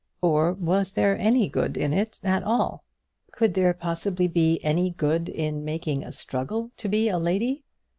Or 0.23 0.53
was 0.53 0.93
there 0.93 1.15
any 1.15 1.47
good 1.47 1.77
in 1.77 1.93
it 1.93 2.19
at 2.23 2.41
all? 2.41 2.83
Could 3.31 3.53
there 3.53 3.75
possibly 3.75 4.27
be 4.27 4.59
any 4.63 4.89
good 4.89 5.29
in 5.29 5.63
making 5.63 6.03
a 6.03 6.11
struggle 6.11 6.71
to 6.77 6.89
be 6.89 7.07
a 7.07 7.19
lady? 7.19 7.63